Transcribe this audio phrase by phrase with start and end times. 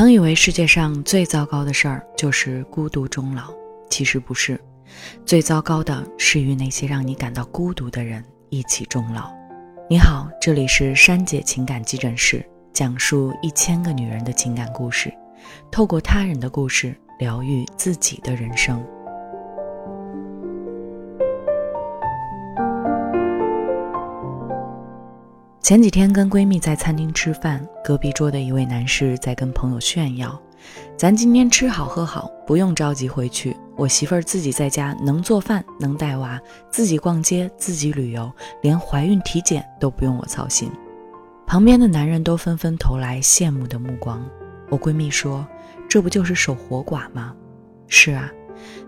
[0.00, 3.52] 曾以为世界上最糟糕的事儿就是孤独终老，
[3.90, 4.58] 其实不是，
[5.26, 9.30] 最糟糕的是与那些让你感到孤独的人一起终老。
[9.90, 12.42] 你好，这里是珊姐情感急诊室，
[12.72, 15.12] 讲述一千个女人的情感故事，
[15.70, 18.82] 透过他人的故事疗愈自己的人生。
[25.70, 30.36] 前几天跟闺蜜在餐厅吃饭，隔壁桌的一位男士在跟朋友炫耀
[30.98, 33.56] ：“咱今天吃好喝好，不用着急回去。
[33.76, 36.40] 我媳妇儿自己在家能做饭，能带娃，
[36.72, 38.28] 自己逛街，自己旅游，
[38.62, 40.68] 连怀孕体检都不用我操心。”
[41.46, 44.28] 旁边的男人都纷纷投来羡慕的目光。
[44.70, 45.46] 我闺蜜说
[45.88, 47.32] ：“这不就是守活寡吗？”
[47.86, 48.28] 是啊，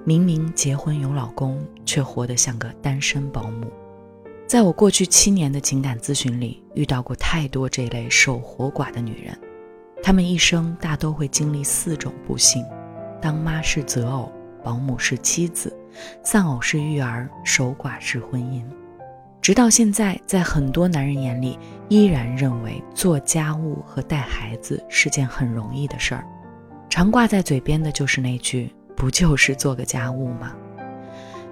[0.02, 3.70] 明明结婚有老公，却活得像个单身保姆。
[4.52, 9.34] 在我过去七年的情感咨询里，遇到过太多这类守活寡的女人，
[10.02, 12.62] 她们一生大都会经历四种不幸：
[13.18, 14.30] 当妈是择偶，
[14.62, 15.74] 保姆是妻子，
[16.22, 18.62] 丧偶是育儿，守寡是婚姻。
[19.40, 26.26] 直到现在，在很多男人眼里，依然认为做家务和带孩子是件很容易的事儿。
[26.90, 30.54] 常挂在嘴边的就是那句：“不就是做个家务吗？”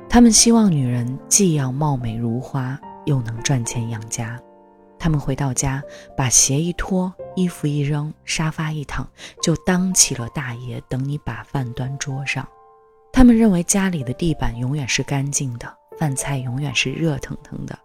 [0.07, 2.79] 他们希望女人既要貌美如花。
[3.11, 4.41] 又能赚钱养家，
[4.97, 5.83] 他们回到家，
[6.17, 9.05] 把鞋一脱，衣服一扔，沙发一躺，
[9.43, 12.47] 就当起了大爷，等你把饭端桌上。
[13.13, 17.77] 他们认为家里的地板永远是干净的，饭菜永远是热腾腾的，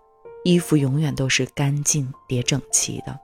[0.44, 3.20] 衣服永远都是干净叠整齐的。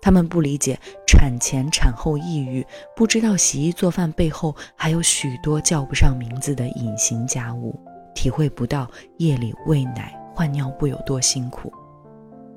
[0.00, 7.76] 他们不理解产前产后抑郁，不知道洗衣做饭背后还有许多叫不上名字的隐形家务，
[8.14, 10.16] 体会不到夜里喂奶。
[10.34, 11.72] 换尿布有多辛苦，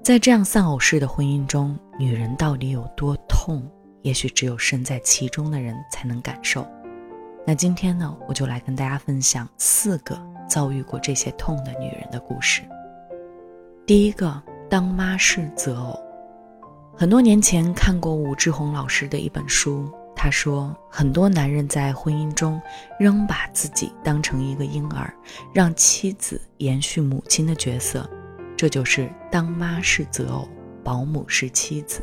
[0.04, 3.62] 在这样丧偶式的婚姻中，女人到底有多痛？
[4.02, 6.68] 也许只有身在其中的人才能感受。
[7.46, 12.62] 那今天呢，我就来跟大家分享四个遭遇过这些痛的女人的故事。
[13.86, 16.00] 第一个，当妈是择偶。
[16.96, 19.90] 很多年前看过武志红老师的一本书。
[20.24, 22.62] 他说：“很多男人在婚姻中
[22.98, 25.14] 仍把自己当成一个婴儿，
[25.54, 28.10] 让妻子延续母亲的角色，
[28.56, 30.48] 这就是当妈是择偶，
[30.82, 32.02] 保姆是妻子。”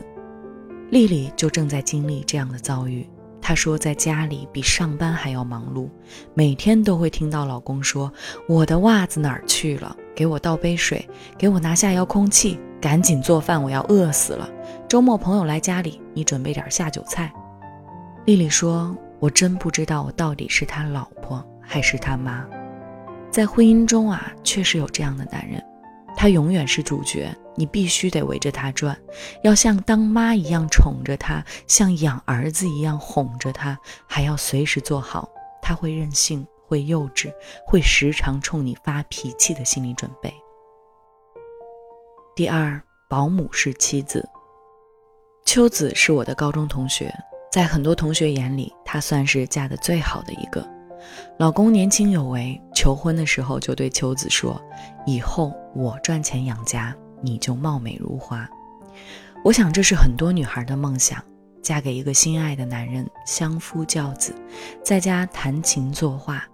[0.92, 3.08] 丽丽就正在经历这样的遭遇。
[3.40, 5.88] 她说，在家里比上班还要忙碌，
[6.34, 8.12] 每天都会听到老公说
[8.46, 9.96] ：“我的袜子哪儿去了？
[10.14, 11.08] 给我倒杯水，
[11.38, 14.46] 给我拿下遥控器，赶紧做饭，我要饿死了。
[14.86, 17.32] 周末朋友来家里，你准备点下酒菜。”
[18.30, 22.48] 丽丽说：“我真不知道我到底是他老婆还是他妈。
[23.28, 25.60] 在婚姻中啊，确实有这样的男人，
[26.16, 28.96] 他永远是主角，你必须得围着他转，
[29.42, 33.76] 要像当妈一样宠着他，像养儿子一样哄着他，
[34.06, 35.28] 还要随时做好
[35.60, 37.32] 他会任性、会幼稚、
[37.66, 40.32] 会时常冲你发脾气的心理准备。”
[42.36, 44.24] 第二，保姆是妻子。
[45.44, 47.12] 秋子是我的高中同学。
[47.50, 50.64] 在很多同学眼里，她算是嫁得最好的一个。
[51.38, 54.60] 老公年轻有为，求婚的时候就对秋子说
[55.04, 58.48] ：“以后我赚钱养家，你就貌美如花。”
[59.42, 61.20] 我想这是很多女孩的梦想：
[61.60, 64.32] 嫁给一个心爱的男人，相夫教子，
[64.84, 66.44] 在家弹琴作画，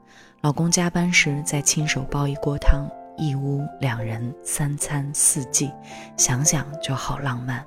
[0.40, 5.70] 老公加班时再亲手煲一锅汤，一屋两人三餐四季，
[6.16, 7.62] 想想就好浪漫。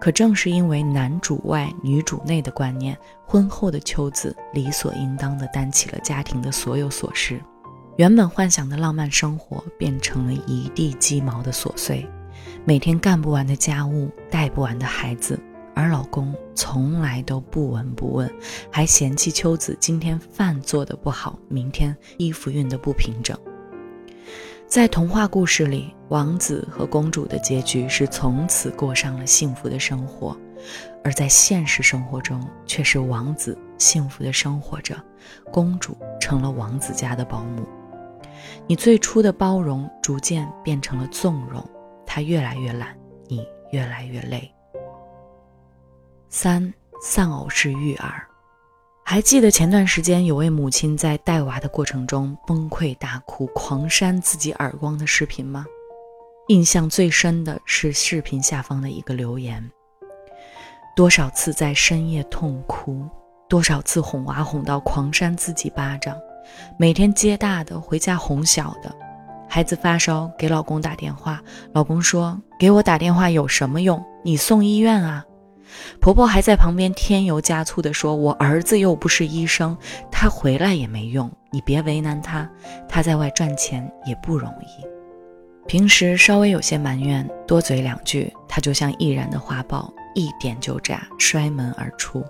[0.00, 7.40] 可正是因为男主外女主内的观念，婚后的秋子理所应当地担起了家庭的所有琐事，
[7.96, 12.06] 原本幻想的浪漫生活变成了一地鸡毛的琐碎，
[12.64, 15.38] 每天干不完的家务，带不完的孩子，
[15.74, 18.32] 而老公从来都不闻不问，
[18.70, 23.38] 还嫌弃秋子今天饭做的不好，明天衣服熨得不平整。
[24.74, 30.36] 在童话故事里，王子和公主的结局是从此过上了幸福的生活，
[31.04, 35.00] 而在现实生活中，却是王子幸福的生活着，
[35.52, 37.64] 公主成了王子家的保姆。
[38.66, 41.64] 你最初的包容，逐渐变成了纵容，
[42.04, 42.98] 他越来越懒，
[43.28, 44.52] 你越来越累。
[46.28, 48.26] 三丧偶式育儿。
[49.06, 55.66] 还记得前段时间有位母亲在带娃的过程中崩溃大哭、狂扇自己耳光的视频吗？
[56.48, 59.70] 印象最深的是视频下方的一个留言：
[60.96, 63.06] 多少次在深夜痛哭，
[63.46, 66.16] 多少次哄娃哄到狂扇自己巴掌，
[66.78, 68.90] 每天接大的回家哄小的，
[69.46, 71.42] 孩子发烧给老公打电话，
[71.72, 74.02] 老公说给我打电话有什么用？
[74.24, 75.24] 你送医院啊！
[76.00, 79.76] 婆婆还在旁边添油加醋地说：“我儿子又不是医生，
[80.10, 82.48] 他回来也没用，你别为难他，
[82.88, 84.84] 他在外赚钱也不容易。”
[85.66, 92.22] 平时稍微有些埋怨，多嘴两句，他就像易燃的花爆，一点就炸，摔门而出，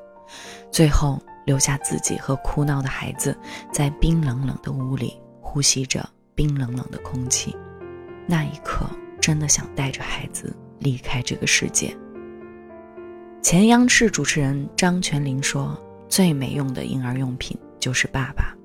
[0.71, 3.37] 最后留下自己和哭闹的孩子
[3.73, 7.57] 在冰冷冷的屋里呼吸着冰冷冷的空气。
[8.25, 8.87] 那一刻，
[9.21, 11.95] 真的想带着孩子离开这个世界。
[13.45, 18.57] 前央视主持人张泉灵说：“最没用的婴儿用品就是爸爸。”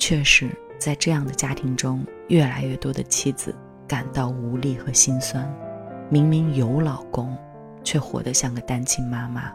[0.00, 3.54] 确实，在这样的家庭中，越来越多的妻子。
[3.86, 5.46] 感到无力和心酸，
[6.10, 7.36] 明明有老公，
[7.84, 9.52] 却活得像个单亲妈妈。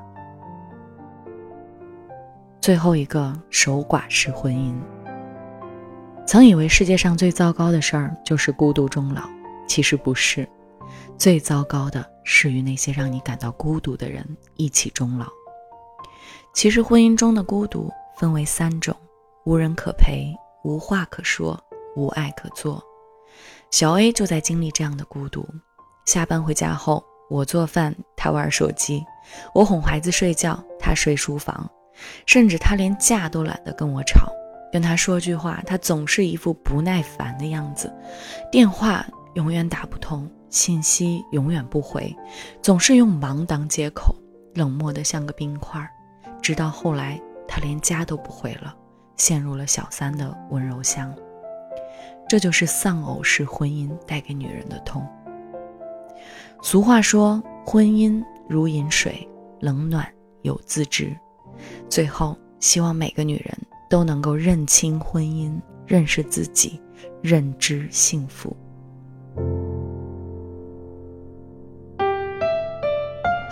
[2.62, 4.76] 最后一个守寡式婚姻。
[6.28, 9.24] 曾以为世界上最糟糕的事儿就是孤独终老，
[9.68, 10.48] 其实不是，
[11.18, 14.26] 最糟糕的是与那些让你感到孤独的人
[14.56, 15.28] 一起终老。
[16.54, 18.96] 其实婚姻中的孤独分为三种：
[19.46, 20.34] 无人可陪，
[20.64, 21.60] 无话可说，
[21.96, 22.84] 无爱可做。
[23.72, 25.48] 小 A 就在经历这样的孤独。
[26.06, 29.02] 下班回家后，我做饭，他玩手机；
[29.54, 31.70] 我哄孩子睡觉，他睡书房。
[32.26, 34.28] 甚至他连架都懒得跟我吵，
[34.72, 37.92] 跟他说句话，他总是一副不耐烦的样子。
[38.52, 39.06] 电话
[39.36, 42.16] 永远打不通，信息永远不回，
[42.62, 44.16] 总是用忙当借口，
[44.54, 45.86] 冷漠的像个冰块。
[46.44, 48.76] 直到后来，他连家都不回了，
[49.18, 51.12] 陷入了小三的温柔乡。
[52.30, 55.04] 这就是丧偶式婚姻带给女人的痛。
[56.62, 59.28] 俗话说，婚姻如饮水，
[59.60, 60.08] 冷暖
[60.44, 61.18] 有自知。
[61.90, 63.58] 最后，希望每个女人
[63.90, 66.80] 都能够认清婚姻，认识自己，
[67.24, 68.56] 认知幸福。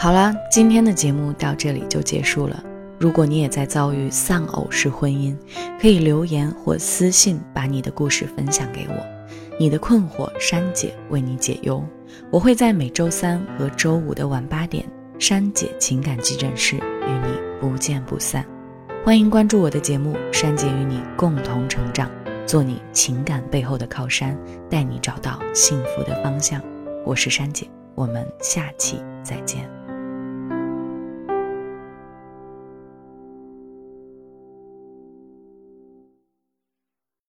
[0.02, 2.64] 好了，今天的节目到这里就结束了。
[2.98, 5.38] 如果你也在遭遇丧偶式婚姻，
[5.80, 8.96] 可以留言或私信把你的故事分享给我，
[9.60, 11.86] 你的困惑珊姐为你解忧。
[12.32, 14.84] 我会在每周三和周五的晚八点，
[15.20, 18.44] 珊姐情感急诊室与你不见不散。
[19.06, 22.10] 欢迎关注我的节目，珊姐与你共同成长，
[22.48, 24.36] 做你情感背后的靠山，
[24.68, 26.60] 带你找到幸福的方向。
[27.06, 29.70] 我是珊姐，我们下期再见。